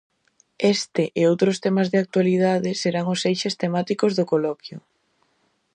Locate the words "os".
3.13-3.21